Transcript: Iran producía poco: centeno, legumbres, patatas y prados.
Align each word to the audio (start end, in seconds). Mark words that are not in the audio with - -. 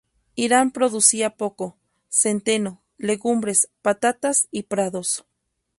Iran 0.33 0.71
producía 0.71 1.35
poco: 1.37 1.77
centeno, 2.09 2.81
legumbres, 2.97 3.69
patatas 3.83 4.47
y 4.49 4.63
prados. 4.63 5.27